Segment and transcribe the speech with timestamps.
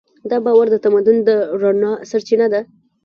[0.29, 1.29] دا باور د تمدن د
[1.61, 2.61] رڼا سرچینه ده.